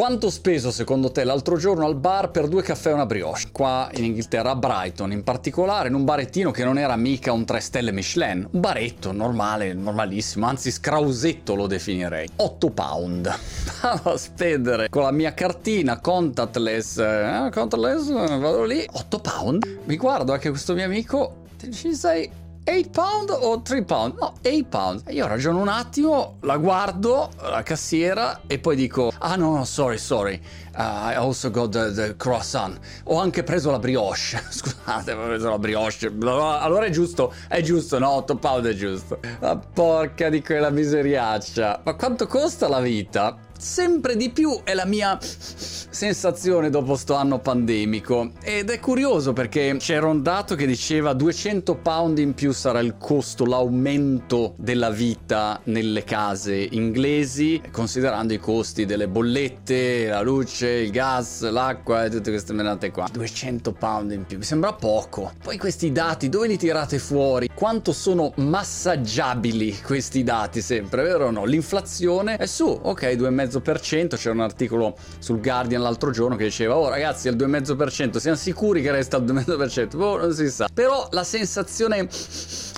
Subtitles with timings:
[0.00, 3.48] Quanto ho speso secondo te l'altro giorno al bar per due caffè e una brioche?
[3.52, 7.44] Qua in Inghilterra, a Brighton in particolare, in un barettino che non era mica un
[7.44, 8.48] 3 stelle Michelin.
[8.50, 12.26] Un baretto normale, normalissimo, anzi scrausetto lo definirei.
[12.34, 13.30] 8 pound.
[13.82, 16.96] Vado a spendere con la mia cartina contactless.
[16.96, 18.82] Eh, contactless, vado lì.
[18.90, 19.80] 8 pound.
[19.84, 21.42] Mi guardo anche questo mio amico.
[21.70, 24.14] Ci sei 8 pound o 3 pound?
[24.18, 25.02] No, 8 pound.
[25.08, 29.98] Io ragiono un attimo, la guardo, la cassiera, e poi dico: Ah, no, no, sorry,
[29.98, 30.40] sorry.
[30.76, 32.78] Uh, I also got the, the, croissant.
[33.04, 34.40] Ho anche preso la brioche.
[34.48, 36.06] Scusate, ho preso la brioche.
[36.06, 38.10] Allora è giusto, è giusto, no?
[38.10, 39.18] 8 pound è giusto.
[39.40, 41.80] La porca di quella miseriaccia.
[41.84, 43.48] Ma quanto costa la vita?
[43.60, 49.76] Sempre di più è la mia sensazione dopo sto anno pandemico ed è curioso perché
[49.78, 55.60] c'era un dato che diceva 200 pound in più sarà il costo, l'aumento della vita
[55.64, 62.30] nelle case inglesi considerando i costi delle bollette, la luce, il gas, l'acqua e tutte
[62.30, 66.56] queste menate qua 200 pound in più, mi sembra poco poi questi dati dove li
[66.56, 67.50] tirate fuori?
[67.52, 71.44] Quanto sono massaggiabili questi dati sempre, vero o no?
[71.44, 74.16] L'inflazione è su, ok 2,5 2,5%.
[74.16, 78.82] C'era un articolo sul Guardian l'altro giorno che diceva: Oh ragazzi, al 2,5%, siamo sicuri
[78.82, 79.96] che resta al 2,5%?
[79.96, 80.68] Boh, non si sa.
[80.72, 82.08] Però la sensazione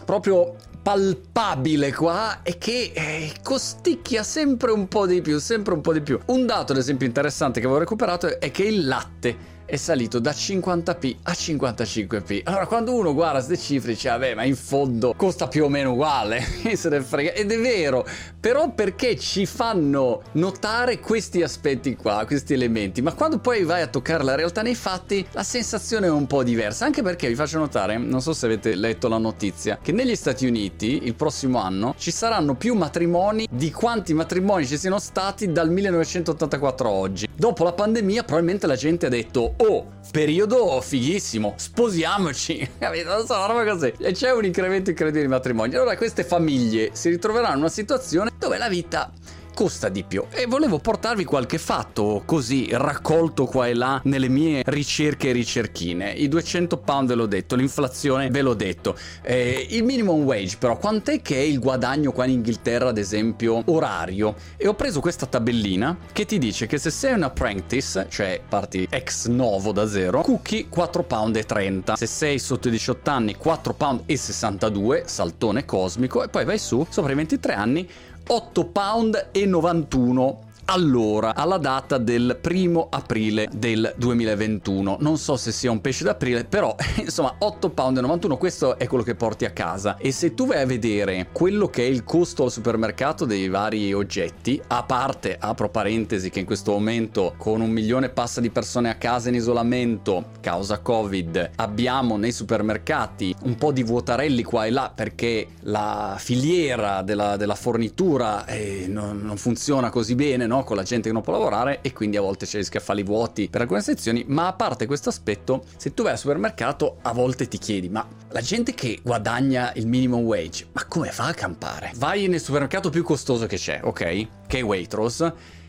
[0.05, 5.93] proprio palpabile qua è che eh, costicchia sempre un po' di più, sempre un po'
[5.93, 6.19] di più.
[6.27, 10.33] Un dato ad esempio interessante che avevo recuperato è che il latte è salito da
[10.33, 12.42] 50p a 55p.
[12.45, 15.92] Allora, quando uno guarda queste cifre dice, vabbè, ma in fondo costa più o meno
[15.92, 16.45] uguale,
[16.77, 17.33] se ne frega.
[17.33, 18.06] Ed è vero,
[18.39, 23.00] però perché ci fanno notare questi aspetti qua, questi elementi?
[23.00, 26.43] Ma quando poi vai a toccare la realtà nei fatti, la sensazione è un po'
[26.43, 26.84] diversa.
[26.84, 30.47] Anche perché vi faccio notare, non so se avete letto la notizia, che negli Stati
[30.47, 35.70] Uniti il prossimo anno ci saranno più matrimoni di quanti matrimoni ci siano stati dal
[35.70, 37.28] 1984 a oggi.
[37.34, 43.25] Dopo la pandemia, probabilmente la gente ha detto oh, periodo fighissimo, sposiamoci, capito?
[43.27, 43.92] So, roba così.
[43.98, 45.75] E c'è un incremento incredibile di matrimoni.
[45.75, 49.10] Allora queste famiglie si ritroveranno in una situazione dove la vita
[49.54, 50.24] costa di più.
[50.30, 56.12] E volevo portarvi qualche fatto così raccolto qua e là nelle mie ricerche e ricerchine.
[56.12, 58.96] I 200 pound ve l'ho detto, l'inflazione ve l'ho detto.
[59.22, 63.62] Eh, il minimum wage però, quant'è che è il guadagno qua in Inghilterra ad esempio
[63.66, 64.34] orario?
[64.56, 68.86] E ho preso questa tabellina che ti dice che se sei un apprentice, cioè parti
[68.90, 71.96] ex novo da zero, cookie 4 pound e 30.
[71.96, 76.58] Se sei sotto i 18 anni 4 pound e 62, saltone cosmico e poi vai
[76.58, 77.88] su sopra i 23 anni
[78.28, 80.37] 8 pound 91
[80.67, 84.97] allora, alla data del primo aprile del 2021.
[85.00, 88.87] Non so se sia un pesce d'aprile, però insomma 8 pound e 91, questo è
[88.87, 89.97] quello che porti a casa.
[89.97, 93.93] E se tu vai a vedere quello che è il costo al supermercato dei vari
[93.93, 98.89] oggetti, a parte, apro parentesi, che in questo momento con un milione passa di persone
[98.89, 104.71] a casa in isolamento, causa Covid, abbiamo nei supermercati un po' di vuotarelli qua e
[104.71, 110.64] là perché la filiera della, della fornitura eh, non, non funziona così bene, no?
[110.64, 113.48] con la gente che non può lavorare e quindi a volte c'è gli scaffali vuoti
[113.48, 117.48] per alcune sezioni, ma a parte questo aspetto, se tu vai al supermercato a volte
[117.48, 121.92] ti chiedi, ma la gente che guadagna il minimum wage, ma come fa a campare?
[121.96, 124.26] Vai nel supermercato più costoso che c'è, ok?
[124.46, 125.60] Che è Waitrose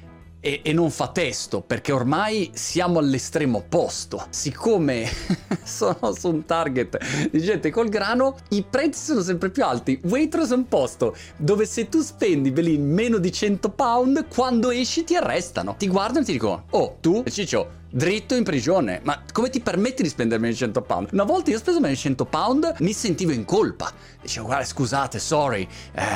[0.45, 4.25] e, e, non fa testo perché ormai siamo all'estremo opposto.
[4.29, 5.07] Siccome
[5.63, 9.97] sono su un target di gente col grano, i prezzi sono sempre più alti.
[10.03, 15.05] Waitrose è un posto dove se tu spendi lì meno di 100 pound, quando esci
[15.05, 15.75] ti arrestano.
[15.77, 19.01] Ti guardano e ti dicono: Oh, tu, Ciccio dritto in prigione.
[19.03, 21.09] Ma come ti permetti di spendermi 100 pound?
[21.11, 23.91] Una volta io ho speso meno 100 pound, mi sentivo in colpa.
[24.19, 25.67] Dicevo, guarda, scusate, sorry,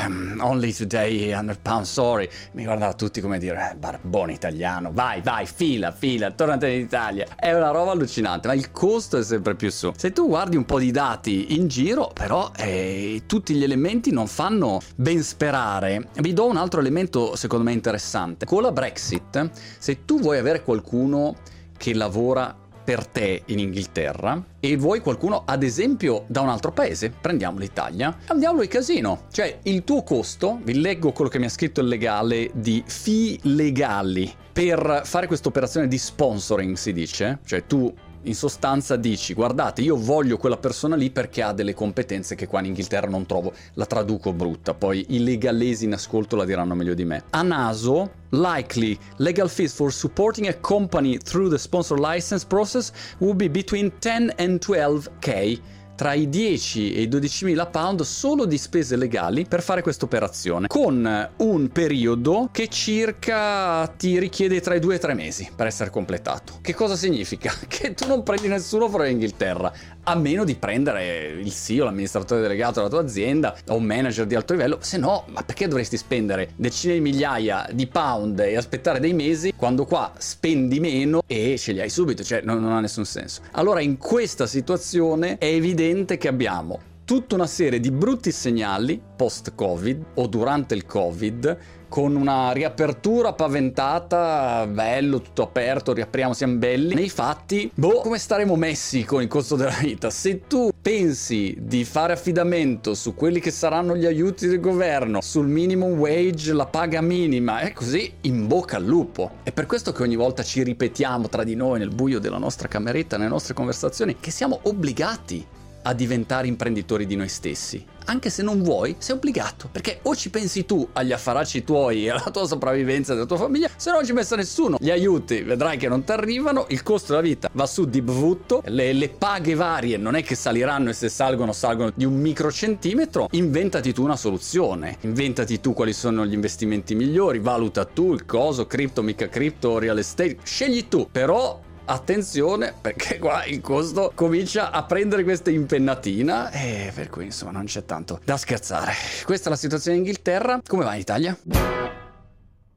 [0.06, 2.28] um, only today 100 pound, sorry.
[2.54, 7.28] Mi guardava tutti come dire, eh, barbone italiano, vai, vai, fila, fila, tornate in Italia.
[7.36, 9.92] È una roba allucinante, ma il costo è sempre più su.
[9.96, 14.28] Se tu guardi un po' di dati in giro, però eh, tutti gli elementi non
[14.28, 16.10] fanno ben sperare.
[16.16, 18.46] Vi do un altro elemento secondo me interessante.
[18.46, 21.36] Con la Brexit, se tu vuoi avere qualcuno
[21.78, 22.56] che lavora
[22.88, 28.18] per te in Inghilterra e vuoi qualcuno ad esempio da un altro paese, prendiamo l'Italia,
[28.28, 31.88] andiamo al casino, cioè il tuo costo, vi leggo quello che mi ha scritto il
[31.88, 38.36] legale di fee legali per fare questa operazione di sponsoring si dice, cioè tu in
[38.36, 42.68] sostanza dici guardate io voglio quella persona lì perché ha delle competenze che qua in
[42.68, 43.54] Inghilterra non trovo.
[43.74, 47.24] La traduco brutta poi i legalesi in ascolto la diranno meglio di me.
[47.32, 53.38] A naso likely legal fees for supporting a company through the sponsor license process would
[53.38, 55.60] be between 10 and 12k
[55.98, 60.06] tra i 10 e i 12 mila pound solo di spese legali per fare questa
[60.06, 65.50] operazione, con un periodo che circa ti richiede tra i 2 e i 3 mesi
[65.54, 66.60] per essere completato.
[66.62, 67.52] Che cosa significa?
[67.68, 69.72] Che tu non prendi nessuno fuori Inghilterra,
[70.04, 74.36] a meno di prendere il CEO, l'amministratore delegato della tua azienda o un manager di
[74.36, 79.00] alto livello, se no, ma perché dovresti spendere decine di migliaia di pound e aspettare
[79.00, 82.24] dei mesi quando qua spendi meno e ce li hai subito?
[82.24, 83.42] Cioè, non, non ha nessun senso.
[83.52, 85.87] Allora, in questa situazione è evidente
[86.18, 91.58] che abbiamo tutta una serie di brutti segnali post-Covid o durante il Covid
[91.88, 96.94] con una riapertura paventata, bello, tutto aperto, riapriamo, siamo belli.
[96.94, 100.10] Nei fatti, boh, come staremo messi con il costo della vita?
[100.10, 105.48] Se tu pensi di fare affidamento su quelli che saranno gli aiuti del governo, sul
[105.48, 109.32] minimum wage, la paga minima, è così, in bocca al lupo.
[109.44, 112.68] È per questo che ogni volta ci ripetiamo tra di noi nel buio della nostra
[112.68, 115.56] cameretta, nelle nostre conversazioni, che siamo obbligati
[115.88, 117.84] a diventare imprenditori di noi stessi.
[118.10, 122.10] Anche se non vuoi, sei obbligato, perché o ci pensi tu agli affaracci tuoi e
[122.10, 124.78] alla tua sopravvivenza della tua famiglia, se no non ci pensa nessuno.
[124.80, 128.64] Gli aiuti vedrai che non ti arrivano, il costo della vita va su di bvutto,
[128.66, 133.28] le, le paghe varie non è che saliranno e se salgono salgono di un microcentimetro,
[133.32, 138.68] inventati tu una soluzione, inventati tu quali sono gli investimenti migliori, valuta tu il coso,
[138.68, 144.84] cripto, mica cripto, real estate, scegli tu, però attenzione perché qua il costo comincia a
[144.84, 148.94] prendere questa impennatina e per cui insomma non c'è tanto da scherzare.
[149.24, 151.87] Questa è la situazione in Inghilterra, come va in Italia?